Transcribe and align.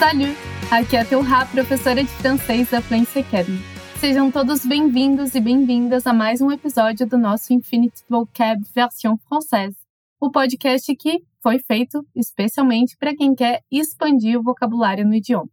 Salut! 0.00 0.34
Aqui 0.70 0.96
é 0.96 1.00
a 1.00 1.04
Teurá, 1.04 1.44
professora 1.44 2.02
de 2.02 2.08
francês 2.08 2.70
da 2.70 2.80
Fluency 2.80 3.18
Academy. 3.18 3.58
Sejam 3.98 4.30
todos 4.30 4.64
bem-vindos 4.64 5.34
e 5.34 5.40
bem-vindas 5.42 6.06
a 6.06 6.14
mais 6.14 6.40
um 6.40 6.50
episódio 6.50 7.06
do 7.06 7.18
nosso 7.18 7.52
Infinite 7.52 8.02
Vocab 8.08 8.64
Version 8.74 9.18
Française, 9.28 9.76
o 10.18 10.30
podcast 10.30 10.96
que 10.96 11.22
foi 11.42 11.58
feito 11.58 12.02
especialmente 12.16 12.96
para 12.96 13.14
quem 13.14 13.34
quer 13.34 13.60
expandir 13.70 14.40
o 14.40 14.42
vocabulário 14.42 15.06
no 15.06 15.14
idioma. 15.14 15.50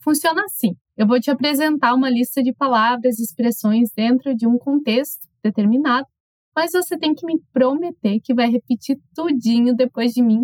Funciona 0.00 0.42
assim: 0.42 0.74
eu 0.96 1.06
vou 1.06 1.20
te 1.20 1.30
apresentar 1.30 1.94
uma 1.94 2.10
lista 2.10 2.42
de 2.42 2.52
palavras 2.52 3.20
e 3.20 3.22
expressões 3.22 3.90
dentro 3.94 4.34
de 4.34 4.44
um 4.44 4.58
contexto 4.58 5.28
determinado, 5.40 6.08
mas 6.52 6.72
você 6.72 6.98
tem 6.98 7.14
que 7.14 7.24
me 7.24 7.40
prometer 7.52 8.18
que 8.24 8.34
vai 8.34 8.50
repetir 8.50 8.98
tudinho 9.14 9.72
depois 9.72 10.10
de 10.10 10.20
mim 10.20 10.42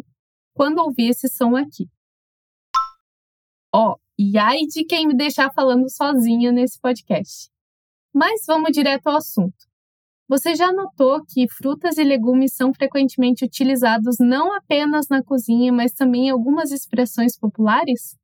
quando 0.54 0.78
ouvir 0.78 1.08
esse 1.08 1.26
som 1.26 1.56
aqui. 1.56 1.88
Ó, 3.76 3.90
oh, 3.90 3.96
e 4.16 4.38
ai 4.38 4.60
de 4.68 4.84
quem 4.84 5.04
me 5.08 5.16
deixar 5.16 5.52
falando 5.52 5.90
sozinha 5.90 6.52
nesse 6.52 6.80
podcast. 6.80 7.50
Mas 8.14 8.46
vamos 8.46 8.70
direto 8.70 9.08
ao 9.08 9.16
assunto. 9.16 9.66
Você 10.28 10.54
já 10.54 10.72
notou 10.72 11.24
que 11.26 11.48
frutas 11.48 11.98
e 11.98 12.04
legumes 12.04 12.54
são 12.54 12.72
frequentemente 12.72 13.44
utilizados 13.44 14.18
não 14.20 14.54
apenas 14.54 15.08
na 15.08 15.24
cozinha, 15.24 15.72
mas 15.72 15.92
também 15.92 16.28
em 16.28 16.30
algumas 16.30 16.70
expressões 16.70 17.36
populares? 17.36 18.16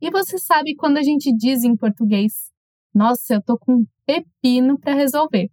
E 0.00 0.10
você 0.10 0.36
sabe 0.38 0.74
quando 0.74 0.96
a 0.98 1.04
gente 1.04 1.32
diz 1.32 1.62
em 1.62 1.76
português: 1.76 2.50
"Nossa, 2.92 3.34
eu 3.34 3.42
tô 3.42 3.56
com 3.56 3.74
um 3.74 3.86
pepino 4.04 4.76
para 4.76 4.94
resolver". 4.94 5.48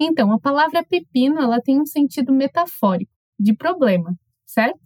Então, 0.00 0.32
a 0.32 0.40
palavra 0.40 0.82
pepino, 0.82 1.38
ela 1.38 1.60
tem 1.60 1.78
um 1.78 1.84
sentido 1.84 2.32
metafórico, 2.32 3.12
de 3.38 3.54
problema, 3.54 4.14
certo? 4.46 4.80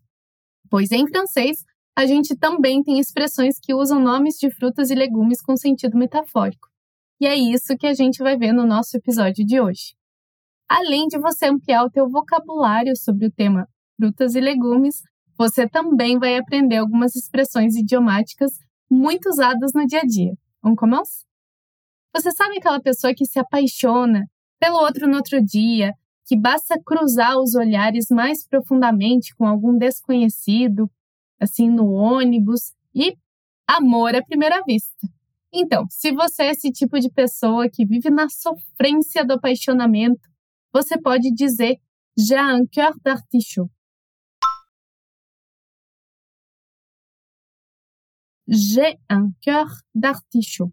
Pois 0.69 0.91
em 0.91 1.07
francês, 1.07 1.65
a 1.96 2.06
gente 2.06 2.37
também 2.37 2.82
tem 2.82 2.98
expressões 2.98 3.59
que 3.60 3.74
usam 3.74 4.01
nomes 4.01 4.37
de 4.37 4.51
frutas 4.51 4.90
e 4.90 4.95
legumes 4.95 5.43
com 5.43 5.57
sentido 5.57 5.96
metafórico. 5.96 6.68
E 7.21 7.26
é 7.26 7.37
isso 7.37 7.76
que 7.76 7.87
a 7.87 7.95
gente 7.95 8.23
vai 8.23 8.37
ver 8.37 8.52
no 8.52 8.66
nosso 8.66 8.96
episódio 8.96 9.45
de 9.45 9.60
hoje. 9.60 9.95
Além 10.68 11.07
de 11.07 11.18
você 11.18 11.46
ampliar 11.46 11.85
o 11.85 11.90
teu 11.90 12.09
vocabulário 12.09 12.96
sobre 12.96 13.26
o 13.26 13.30
tema 13.30 13.68
frutas 13.96 14.35
e 14.35 14.40
legumes, 14.40 15.02
você 15.37 15.68
também 15.68 16.18
vai 16.18 16.37
aprender 16.37 16.79
algumas 16.79 17.15
expressões 17.15 17.76
idiomáticas 17.76 18.52
muito 18.90 19.29
usadas 19.29 19.73
no 19.74 19.87
dia 19.87 20.01
a 20.01 20.07
dia. 20.07 20.32
Vamos 20.63 20.79
começar? 20.79 21.24
Você 22.15 22.30
sabe 22.30 22.59
aquela 22.59 22.80
pessoa 22.80 23.15
que 23.15 23.24
se 23.24 23.38
apaixona 23.38 24.26
pelo 24.59 24.76
outro 24.79 25.07
no 25.07 25.16
outro 25.16 25.43
dia, 25.45 25.93
que 26.26 26.37
basta 26.37 26.80
cruzar 26.85 27.38
os 27.38 27.54
olhares 27.54 28.07
mais 28.10 28.46
profundamente 28.46 29.35
com 29.37 29.46
algum 29.46 29.76
desconhecido 29.76 30.90
assim 31.43 31.68
no 31.68 31.93
ônibus 31.93 32.73
e 32.95 33.16
amor 33.66 34.15
à 34.15 34.23
primeira 34.23 34.62
vista. 34.66 35.09
Então, 35.52 35.85
se 35.90 36.12
você 36.12 36.45
é 36.45 36.51
esse 36.52 36.71
tipo 36.71 36.98
de 36.98 37.10
pessoa 37.10 37.68
que 37.68 37.85
vive 37.85 38.10
na 38.10 38.29
sofrência 38.29 39.24
do 39.24 39.35
apaixonamento, 39.35 40.29
você 40.73 40.98
pode 41.01 41.30
dizer 41.35 41.79
J'ai 42.16 42.38
un 42.38 42.66
cœur 42.66 42.93
d'artichaut. 43.04 43.70
J'ai 48.46 48.98
un 49.09 49.32
cœur 49.40 49.68
d'artichaut. 49.95 50.73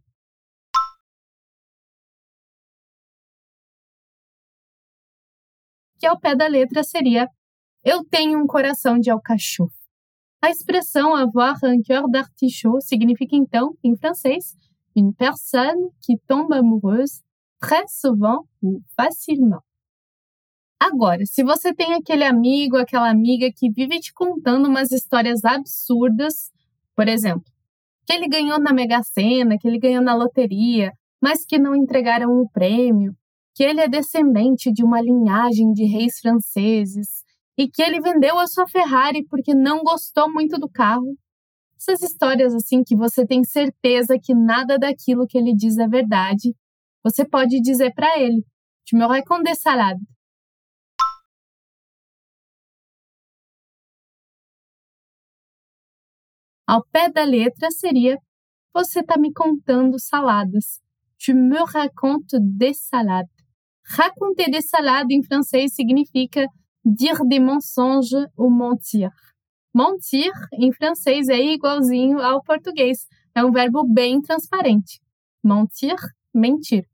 Que 5.99 6.07
ao 6.07 6.19
pé 6.19 6.35
da 6.35 6.47
letra 6.47 6.83
seria 6.83 7.27
Eu 7.83 8.03
tenho 8.05 8.37
um 8.39 8.47
coração 8.47 8.99
de 8.99 9.09
alcachofre. 9.09 9.78
A 10.41 10.49
expressão 10.49 11.15
avoir 11.15 11.57
un 11.63 11.81
cœur 11.81 12.07
d'artichaut 12.09 12.81
significa 12.81 13.35
então, 13.35 13.75
em 13.83 13.95
francês, 13.97 14.55
une 14.95 15.13
personne 15.13 15.89
qui 16.01 16.17
tombe 16.27 16.53
amoureuse 16.53 17.21
très 17.59 17.85
souvent 17.87 18.45
ou 18.63 18.81
facilement. 18.95 19.61
Agora, 20.79 21.25
se 21.25 21.43
você 21.43 21.73
tem 21.73 21.93
aquele 21.93 22.23
amigo, 22.23 22.77
aquela 22.77 23.09
amiga 23.09 23.51
que 23.53 23.69
vive 23.69 23.99
te 23.99 24.13
contando 24.13 24.69
umas 24.69 24.91
histórias 24.91 25.43
absurdas, 25.43 26.51
por 26.95 27.09
exemplo, 27.09 27.43
que 28.05 28.13
ele 28.13 28.29
ganhou 28.29 28.59
na 28.59 28.71
Mega 28.71 29.03
Sena, 29.03 29.57
que 29.59 29.67
ele 29.67 29.77
ganhou 29.77 30.01
na 30.01 30.15
loteria, 30.15 30.93
mas 31.21 31.45
que 31.45 31.59
não 31.59 31.75
entregaram 31.75 32.31
o 32.31 32.49
prêmio, 32.49 33.13
que 33.53 33.63
ele 33.63 33.81
é 33.81 33.89
descendente 33.89 34.71
de 34.71 34.85
uma 34.85 35.01
linhagem 35.01 35.73
de 35.73 35.83
reis 35.83 36.17
franceses, 36.19 37.25
e 37.59 37.69
que 37.69 37.81
ele 37.83 37.99
vendeu 37.99 38.39
a 38.39 38.47
sua 38.47 38.65
Ferrari 38.69 39.25
porque 39.27 39.53
não 39.53 39.83
gostou 39.83 40.31
muito 40.31 40.57
do 40.57 40.69
carro. 40.69 41.17
Essas 41.75 42.01
histórias 42.01 42.55
assim 42.55 42.83
que 42.85 42.95
você 42.95 43.27
tem 43.27 43.43
certeza 43.43 44.17
que 44.17 44.33
nada 44.33 44.79
daquilo 44.79 45.27
que 45.27 45.37
ele 45.37 45.53
diz 45.53 45.77
é 45.77 45.85
verdade, 45.85 46.55
você 47.03 47.27
pode 47.27 47.59
dizer 47.59 47.93
para 47.93 48.17
ele: 48.17 48.45
"Tu 48.87 48.95
me 48.95 49.05
racontes 49.05 49.43
des 49.43 49.61
salades". 49.61 50.01
Ao 56.65 56.81
pé 56.93 57.09
da 57.11 57.25
letra 57.25 57.69
seria: 57.71 58.17
Você 58.73 59.01
está 59.01 59.17
me 59.17 59.33
contando 59.33 59.99
saladas. 59.99 60.79
Tu 61.17 61.33
me 61.33 61.57
racontes 61.73 62.39
des 62.41 62.79
salades. 62.87 63.33
Raconter 63.83 64.49
des 64.49 64.69
salades 64.69 65.17
em 65.17 65.23
francês 65.23 65.73
significa 65.73 66.47
dire 66.85 67.25
des 67.25 67.39
mensonges 67.39 68.15
ou 68.37 68.49
mentir. 68.49 69.11
Mentir, 69.73 70.31
em 70.53 70.71
francês, 70.71 71.29
é 71.29 71.39
igualzinho 71.39 72.19
ao 72.19 72.43
português. 72.43 73.07
É 73.35 73.43
um 73.43 73.51
verbo 73.51 73.85
bem 73.87 74.21
transparente. 74.21 74.99
Mentir, 75.43 75.95
mentir. 76.33 76.85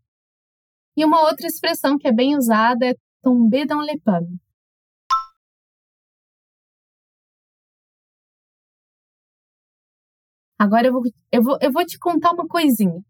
E 0.97 1.03
uma 1.05 1.21
outra 1.23 1.47
expressão 1.47 1.97
que 1.97 2.07
é 2.07 2.11
bem 2.11 2.37
usada 2.37 2.85
é 2.87 2.95
tomber 3.21 3.65
dans 3.65 3.83
les 3.85 3.99
pommes. 4.01 4.39
Agora 10.57 10.87
eu 10.87 10.93
vou, 10.93 11.01
eu, 11.31 11.43
vou, 11.43 11.57
eu 11.61 11.71
vou 11.71 11.85
te 11.85 11.99
contar 11.99 12.31
uma 12.31 12.47
coisinha. 12.47 13.01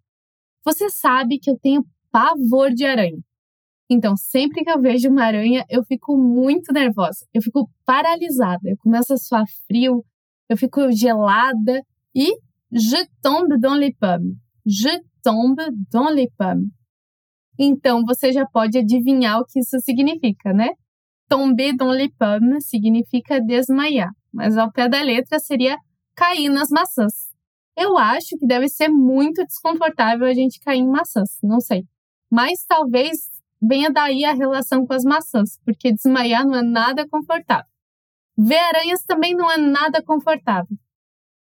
Você 0.64 0.90
sabe 0.90 1.38
que 1.40 1.50
eu 1.50 1.60
tenho 1.60 1.86
pavor 2.12 2.72
de 2.74 2.86
aranha. 2.86 3.20
Então, 3.90 4.16
sempre 4.18 4.64
que 4.64 4.72
eu 4.72 4.82
vejo 4.82 5.10
uma 5.10 5.24
aranha, 5.24 5.64
eu 5.70 5.84
fico 5.84 6.18
muito 6.18 6.74
nervosa. 6.74 7.26
Eu 7.34 7.42
fico 7.42 7.70
paralisada. 7.86 8.68
Eu 8.68 8.78
começo 8.78 9.14
a 9.14 9.18
suar 9.18 9.46
frio, 9.68 10.04
eu 10.50 10.58
fico 10.58 10.92
gelada 10.92 11.82
e 12.14 12.32
je 12.72 13.06
tombe 13.22 13.60
dans 13.60 13.78
les 13.78 13.96
pommes. 13.96 14.38
Je 14.66 14.90
tombe 15.24 15.62
dans 15.92 16.12
les 16.12 16.30
pommes. 16.38 16.72
Então, 17.58 18.04
você 18.04 18.32
já 18.32 18.46
pode 18.46 18.78
adivinhar 18.78 19.40
o 19.40 19.46
que 19.46 19.60
isso 19.60 19.80
significa, 19.80 20.52
né? 20.52 20.70
Tomber 21.30 21.76
dans 21.76 21.96
les 21.96 22.10
pommes 22.18 22.68
significa 22.68 23.40
desmaiar, 23.40 24.12
mas 24.32 24.58
ao 24.58 24.72
pé 24.72 24.90
da 24.90 25.02
letra 25.02 25.40
seria 25.40 25.78
cair 26.16 26.50
nas 26.50 26.70
maçãs. 26.70 27.14
Eu 27.78 27.98
acho 27.98 28.38
que 28.38 28.46
deve 28.46 28.68
ser 28.68 28.90
muito 28.90 29.44
desconfortável 29.46 30.28
a 30.28 30.34
gente 30.34 30.60
cair 30.60 30.80
em 30.80 30.88
maçãs, 30.88 31.40
não 31.42 31.60
sei. 31.60 31.84
Mas 32.32 32.66
talvez 32.68 33.35
venha 33.62 33.90
daí 33.92 34.24
a 34.26 34.34
relação 34.34 34.86
com 34.86 34.94
as 34.94 35.04
maçãs, 35.04 35.60
porque 35.64 35.94
desmaiar 35.94 36.46
não 36.46 36.56
é 36.56 36.62
nada 36.62 37.08
confortável. 37.08 37.70
Ver 38.38 38.60
aranhas 38.60 39.04
também 39.04 39.34
não 39.34 39.50
é 39.50 39.58
nada 39.58 40.04
confortável. 40.04 40.78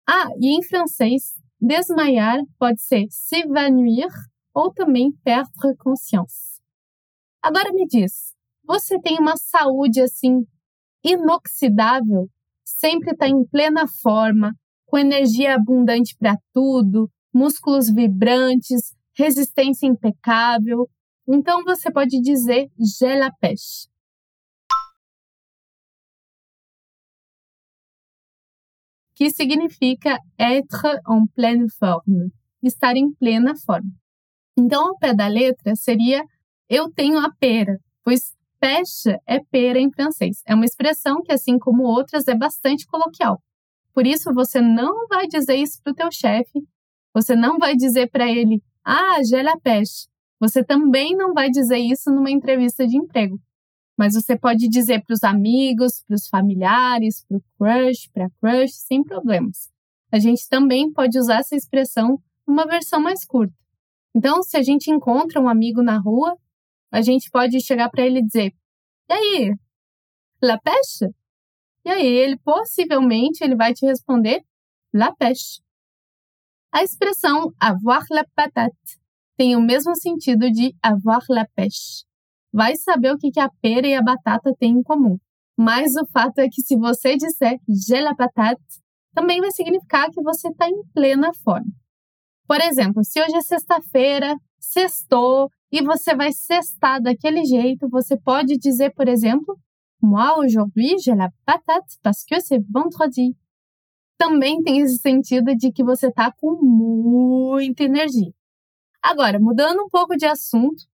Ah, 0.08 0.28
e 0.40 0.56
em 0.56 0.62
francês, 0.62 1.34
desmaiar 1.60 2.38
pode 2.58 2.80
ser 2.80 3.06
s'évanouir 3.10 4.08
ou 4.54 4.72
também 4.72 5.12
perdre 5.22 5.76
conscience. 5.78 6.60
Agora 7.42 7.72
me 7.72 7.86
diz, 7.86 8.34
você 8.64 9.00
tem 9.00 9.18
uma 9.18 9.36
saúde 9.36 10.00
assim 10.00 10.44
inoxidável? 11.04 12.28
Sempre 12.64 13.12
está 13.12 13.28
em 13.28 13.44
plena 13.44 13.86
forma, 14.02 14.54
com 14.86 14.98
energia 14.98 15.54
abundante 15.54 16.16
para 16.18 16.36
tudo, 16.52 17.10
músculos 17.32 17.90
vibrantes, 17.90 18.94
resistência 19.16 19.86
impecável, 19.86 20.88
então 21.32 21.62
você 21.64 21.90
pode 21.92 22.20
dizer 22.20 22.68
j'ai 22.78 23.16
la 23.16 23.30
pêche. 23.40 23.88
Que 29.14 29.30
significa 29.30 30.18
être 30.38 30.98
en 31.06 31.26
pleine 31.34 31.68
forme, 31.78 32.32
estar 32.62 32.96
em 32.96 33.12
plena 33.12 33.54
forma. 33.66 33.90
Então, 34.58 34.88
ao 34.88 34.98
pé 34.98 35.14
da 35.14 35.28
letra 35.28 35.74
seria 35.76 36.24
eu 36.68 36.90
tenho 36.92 37.18
a 37.18 37.30
pera, 37.38 37.78
pois 38.04 38.34
pêche 38.60 39.16
é 39.26 39.40
pera 39.50 39.78
em 39.78 39.90
francês. 39.90 40.42
É 40.46 40.54
uma 40.54 40.64
expressão 40.64 41.22
que, 41.22 41.32
assim 41.32 41.58
como 41.58 41.82
outras, 41.82 42.28
é 42.28 42.34
bastante 42.34 42.86
coloquial. 42.86 43.42
Por 43.92 44.06
isso, 44.06 44.32
você 44.32 44.60
não 44.60 45.06
vai 45.08 45.26
dizer 45.26 45.56
isso 45.56 45.80
para 45.82 45.92
o 45.92 45.94
teu 45.94 46.08
chefe, 46.12 46.60
você 47.14 47.34
não 47.34 47.58
vai 47.58 47.74
dizer 47.74 48.10
para 48.10 48.28
ele, 48.30 48.62
ah, 48.84 49.18
j'ai 49.28 49.42
la 49.42 49.56
pêche, 49.58 50.09
você 50.40 50.64
também 50.64 51.14
não 51.14 51.34
vai 51.34 51.50
dizer 51.50 51.76
isso 51.76 52.10
numa 52.10 52.30
entrevista 52.30 52.86
de 52.86 52.96
emprego, 52.96 53.38
mas 53.96 54.14
você 54.14 54.38
pode 54.38 54.68
dizer 54.68 55.04
para 55.04 55.12
os 55.12 55.22
amigos, 55.22 56.02
para 56.06 56.14
os 56.14 56.26
familiares, 56.26 57.22
para 57.28 57.36
o 57.36 57.44
crush, 57.58 58.08
para 58.10 58.26
a 58.26 58.30
crush, 58.40 58.72
sem 58.72 59.04
problemas. 59.04 59.70
a 60.12 60.18
gente 60.18 60.48
também 60.48 60.90
pode 60.92 61.16
usar 61.18 61.38
essa 61.40 61.54
expressão 61.54 62.18
numa 62.44 62.66
versão 62.66 63.00
mais 63.00 63.24
curta. 63.24 63.54
Então, 64.12 64.42
se 64.42 64.56
a 64.56 64.62
gente 64.62 64.90
encontra 64.90 65.40
um 65.40 65.48
amigo 65.48 65.82
na 65.82 65.98
rua, 65.98 66.36
a 66.90 67.00
gente 67.00 67.30
pode 67.30 67.60
chegar 67.60 67.88
para 67.90 68.04
ele 68.04 68.18
e 68.18 68.26
dizer: 68.26 68.52
"E 69.08 69.12
aí, 69.12 69.54
la 70.42 70.58
pêche?" 70.58 71.14
E 71.84 71.90
aí 71.90 72.06
ele 72.06 72.38
possivelmente 72.38 73.44
ele 73.44 73.54
vai 73.54 73.72
te 73.72 73.86
responder: 73.86 74.42
"La 74.92 75.14
pêche." 75.14 75.62
A 76.72 76.82
expressão 76.82 77.52
avoir 77.60 78.04
la 78.10 78.24
patate 78.34 78.99
tem 79.40 79.56
o 79.56 79.62
mesmo 79.62 79.96
sentido 79.96 80.50
de 80.50 80.74
avoir 80.82 81.24
la 81.30 81.46
pêche. 81.56 82.04
Vai 82.52 82.76
saber 82.76 83.14
o 83.14 83.16
que 83.16 83.40
a 83.40 83.48
pera 83.62 83.86
e 83.86 83.94
a 83.94 84.02
batata 84.02 84.52
têm 84.58 84.72
em 84.72 84.82
comum. 84.82 85.16
Mas 85.58 85.96
o 85.96 86.06
fato 86.12 86.40
é 86.40 86.46
que 86.46 86.60
se 86.60 86.76
você 86.76 87.16
disser 87.16 87.56
j'ai 87.66 88.02
la 88.02 88.14
patate, 88.14 88.60
também 89.14 89.40
vai 89.40 89.50
significar 89.50 90.10
que 90.10 90.22
você 90.22 90.48
está 90.48 90.68
em 90.68 90.82
plena 90.92 91.30
forma. 91.42 91.72
Por 92.46 92.60
exemplo, 92.60 93.02
se 93.02 93.18
hoje 93.18 93.34
é 93.34 93.40
sexta-feira, 93.40 94.36
sextou, 94.58 95.48
e 95.72 95.82
você 95.82 96.14
vai 96.14 96.32
sextar 96.32 97.00
daquele 97.00 97.42
jeito, 97.46 97.88
você 97.88 98.20
pode 98.20 98.58
dizer, 98.58 98.92
por 98.94 99.08
exemplo, 99.08 99.58
Moi 100.02 100.32
aujourd'hui 100.38 100.98
j'ai 100.98 101.14
la 101.14 101.30
patate 101.46 101.98
parce 102.02 102.24
que 102.26 102.40
c'est 102.40 102.60
vendredi. 102.70 103.34
Também 104.18 104.62
tem 104.62 104.80
esse 104.80 104.98
sentido 104.98 105.54
de 105.56 105.72
que 105.72 105.82
você 105.82 106.08
está 106.08 106.30
com 106.30 106.58
muita 106.62 107.84
energia. 107.84 108.32
Agora, 109.02 109.38
mudando 109.40 109.82
um 109.82 109.88
pouco 109.88 110.16
de 110.16 110.26
assunto, 110.26 110.84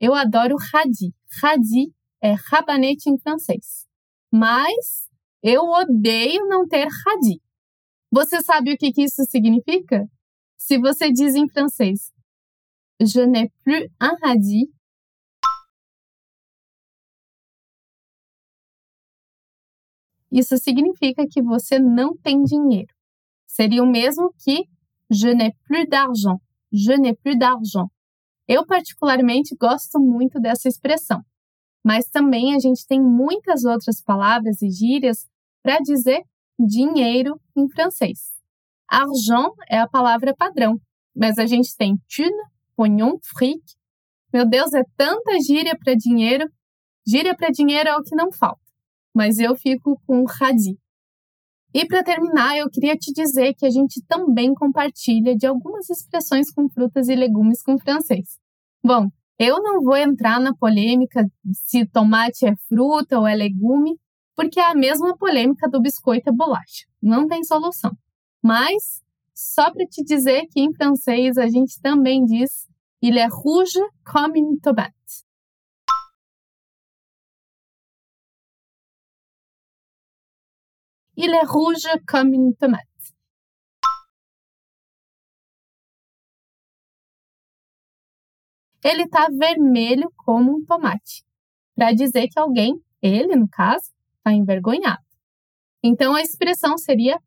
eu 0.00 0.14
adoro 0.14 0.56
radis. 0.72 1.12
Radis 1.42 1.90
é 2.22 2.34
rabanete 2.50 3.10
em 3.10 3.18
francês. 3.18 3.86
Mas 4.32 5.08
eu 5.42 5.62
odeio 5.62 6.46
não 6.46 6.66
ter 6.66 6.86
radis. 6.86 7.40
Você 8.10 8.40
sabe 8.42 8.72
o 8.72 8.76
que, 8.76 8.92
que 8.92 9.02
isso 9.02 9.24
significa? 9.24 10.06
Se 10.56 10.78
você 10.78 11.12
diz 11.12 11.34
em 11.34 11.48
francês, 11.48 12.12
je 13.00 13.26
n'ai 13.26 13.48
plus 13.62 13.88
un 14.00 14.16
radis, 14.22 14.68
isso 20.30 20.56
significa 20.58 21.26
que 21.30 21.42
você 21.42 21.78
não 21.78 22.16
tem 22.16 22.42
dinheiro. 22.42 22.92
Seria 23.46 23.82
o 23.82 23.86
mesmo 23.86 24.32
que 24.38 24.64
je 25.10 25.34
n'ai 25.34 25.52
plus 25.66 25.86
d'argent. 25.88 26.40
Je 26.72 26.92
n'ai 26.92 27.14
plus 27.14 27.36
d'argent. 27.36 27.88
Eu, 28.46 28.64
particularmente, 28.64 29.54
gosto 29.56 29.98
muito 29.98 30.40
dessa 30.40 30.68
expressão, 30.68 31.22
mas 31.84 32.08
também 32.08 32.54
a 32.54 32.58
gente 32.58 32.86
tem 32.86 33.00
muitas 33.00 33.64
outras 33.64 34.02
palavras 34.02 34.62
e 34.62 34.70
gírias 34.70 35.26
para 35.62 35.78
dizer 35.78 36.22
dinheiro 36.58 37.38
em 37.56 37.68
francês. 37.68 38.18
Argent 38.88 39.52
é 39.68 39.78
a 39.78 39.88
palavra 39.88 40.34
padrão, 40.34 40.80
mas 41.14 41.38
a 41.38 41.46
gente 41.46 41.76
tem 41.76 41.96
thune, 42.08 42.32
pognon, 42.74 43.18
fric. 43.22 43.62
Meu 44.32 44.48
Deus, 44.48 44.72
é 44.72 44.82
tanta 44.96 45.38
gíria 45.46 45.76
para 45.78 45.94
dinheiro. 45.94 46.50
Gíria 47.06 47.36
para 47.36 47.50
dinheiro 47.50 47.88
é 47.88 47.96
o 47.96 48.02
que 48.02 48.16
não 48.16 48.32
falta, 48.32 48.60
mas 49.14 49.38
eu 49.38 49.54
fico 49.56 50.00
com 50.06 50.24
radis. 50.24 50.76
E 51.74 51.86
para 51.86 52.02
terminar, 52.02 52.56
eu 52.56 52.68
queria 52.70 52.96
te 52.96 53.12
dizer 53.12 53.54
que 53.54 53.66
a 53.66 53.70
gente 53.70 54.02
também 54.08 54.54
compartilha 54.54 55.36
de 55.36 55.46
algumas 55.46 55.88
expressões 55.90 56.50
com 56.50 56.68
frutas 56.68 57.08
e 57.08 57.14
legumes 57.14 57.62
com 57.62 57.78
francês. 57.78 58.38
Bom, 58.82 59.08
eu 59.38 59.62
não 59.62 59.82
vou 59.82 59.96
entrar 59.96 60.40
na 60.40 60.54
polêmica 60.54 61.24
se 61.52 61.86
tomate 61.86 62.46
é 62.46 62.54
fruta 62.68 63.18
ou 63.18 63.26
é 63.26 63.34
legume, 63.34 63.98
porque 64.34 64.58
é 64.58 64.64
a 64.64 64.74
mesma 64.74 65.16
polêmica 65.16 65.68
do 65.68 65.80
biscoito 65.80 66.30
e 66.30 66.32
bolacha. 66.34 66.86
Não 67.02 67.26
tem 67.26 67.44
solução. 67.44 67.92
Mas, 68.42 69.02
só 69.34 69.70
para 69.70 69.84
te 69.86 70.02
dizer 70.02 70.46
que 70.50 70.60
em 70.60 70.72
francês 70.72 71.36
a 71.36 71.48
gente 71.48 71.80
também 71.82 72.24
diz 72.24 72.66
il 73.02 73.16
est 73.16 73.28
rouge 73.30 73.78
comme 74.04 74.36
une 74.36 74.58
tomate. 74.60 75.27
Il 81.20 81.34
est 81.34 81.46
rouge 81.48 81.88
comme 82.06 82.32
une 82.32 82.54
tomate. 82.54 82.86
Ele 88.84 89.02
está 89.02 89.26
vermelho 89.28 90.12
como 90.16 90.52
um 90.52 90.64
tomate, 90.64 91.24
para 91.74 91.92
dizer 91.92 92.28
que 92.28 92.38
alguém, 92.38 92.80
ele 93.02 93.34
no 93.34 93.48
caso, 93.48 93.92
está 94.18 94.32
envergonhado. 94.32 95.02
Então 95.82 96.14
a 96.14 96.22
expressão 96.22 96.78
seria 96.78 97.20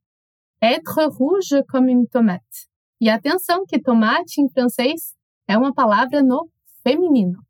être 0.61 1.09
rouge 1.09 1.61
comme 1.69 1.91
une 1.91 2.07
tomate. 2.07 2.69
E 3.01 3.09
atenção 3.09 3.65
que 3.65 3.77
tomate 3.77 4.39
em 4.39 4.47
francês 4.47 5.13
é 5.49 5.57
uma 5.57 5.73
palavra 5.73 6.23
no 6.23 6.49
feminino. 6.81 7.43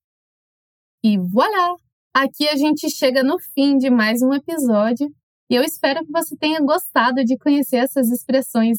E 1.04 1.20
voilà! 1.20 1.76
Aqui 2.12 2.50
a 2.50 2.56
gente 2.56 2.90
chega 2.90 3.24
no 3.24 3.38
fim 3.54 3.78
de 3.78 3.92
mais 3.92 4.24
um 4.24 4.34
episódio 4.34 5.08
e 5.52 5.56
eu 5.56 5.64
espero 5.64 6.06
que 6.06 6.12
você 6.14 6.34
tenha 6.38 6.62
gostado 6.62 7.26
de 7.26 7.38
conhecer 7.38 7.76
essas 7.76 8.10
expressões 8.10 8.78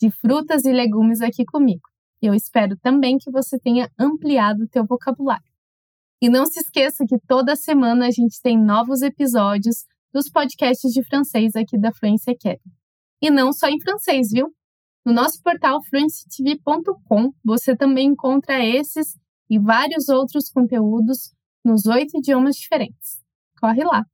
de 0.00 0.10
frutas 0.10 0.64
e 0.64 0.72
legumes 0.72 1.20
aqui 1.20 1.44
comigo. 1.44 1.82
Eu 2.22 2.32
espero 2.32 2.78
também 2.78 3.18
que 3.18 3.30
você 3.30 3.58
tenha 3.58 3.90
ampliado 4.00 4.64
o 4.64 4.68
teu 4.68 4.86
vocabulário. 4.86 5.44
E 6.22 6.30
não 6.30 6.46
se 6.46 6.60
esqueça 6.60 7.04
que 7.06 7.18
toda 7.28 7.54
semana 7.54 8.06
a 8.06 8.10
gente 8.10 8.40
tem 8.40 8.58
novos 8.58 9.02
episódios 9.02 9.84
dos 10.14 10.30
podcasts 10.30 10.90
de 10.90 11.04
francês 11.04 11.54
aqui 11.54 11.78
da 11.78 11.92
Fluency 11.92 12.30
Academy. 12.30 12.72
E 13.20 13.28
não 13.28 13.52
só 13.52 13.68
em 13.68 13.78
francês, 13.78 14.28
viu? 14.32 14.46
No 15.04 15.12
nosso 15.12 15.42
portal 15.42 15.78
fluencytv.com 15.90 17.32
você 17.44 17.76
também 17.76 18.06
encontra 18.06 18.64
esses 18.64 19.18
e 19.50 19.58
vários 19.58 20.08
outros 20.08 20.48
conteúdos 20.48 21.34
nos 21.62 21.84
oito 21.84 22.16
idiomas 22.16 22.56
diferentes. 22.56 23.20
Corre 23.60 23.84
lá! 23.84 24.06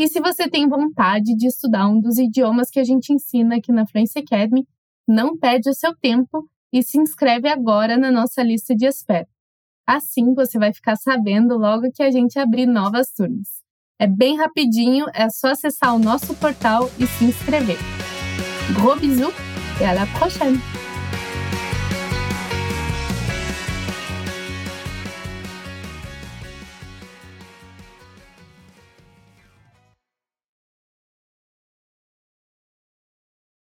E 0.00 0.08
se 0.08 0.18
você 0.18 0.48
tem 0.48 0.66
vontade 0.66 1.36
de 1.36 1.46
estudar 1.46 1.86
um 1.86 2.00
dos 2.00 2.16
idiomas 2.16 2.70
que 2.70 2.80
a 2.80 2.84
gente 2.84 3.12
ensina 3.12 3.56
aqui 3.56 3.70
na 3.70 3.86
Fluency 3.86 4.20
Academy, 4.20 4.66
não 5.06 5.36
perde 5.36 5.68
o 5.68 5.74
seu 5.74 5.94
tempo 5.94 6.48
e 6.72 6.82
se 6.82 6.98
inscreve 6.98 7.50
agora 7.50 7.98
na 7.98 8.10
nossa 8.10 8.42
lista 8.42 8.74
de 8.74 8.86
espera. 8.86 9.28
Assim 9.86 10.32
você 10.32 10.58
vai 10.58 10.72
ficar 10.72 10.96
sabendo 10.96 11.58
logo 11.58 11.92
que 11.92 12.02
a 12.02 12.10
gente 12.10 12.38
abrir 12.38 12.64
novas 12.64 13.12
turmas. 13.12 13.48
É 13.98 14.06
bem 14.06 14.38
rapidinho, 14.38 15.04
é 15.12 15.28
só 15.28 15.48
acessar 15.48 15.94
o 15.94 15.98
nosso 15.98 16.34
portal 16.34 16.90
e 16.98 17.06
se 17.06 17.26
inscrever. 17.26 17.76
Gros 18.74 18.98
bisous 18.98 19.34
et 19.82 19.84
à 19.84 19.92
la 19.92 20.06
prochaine 20.18 20.79